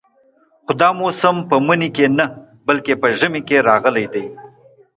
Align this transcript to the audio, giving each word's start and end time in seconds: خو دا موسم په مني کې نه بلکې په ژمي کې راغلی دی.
خو 0.65 0.71
دا 0.81 0.89
موسم 0.99 1.35
په 1.49 1.55
مني 1.65 1.89
کې 1.95 2.05
نه 2.17 2.25
بلکې 2.67 2.93
په 3.01 3.07
ژمي 3.19 3.41
کې 3.47 3.65
راغلی 3.69 4.05
دی. 4.13 4.25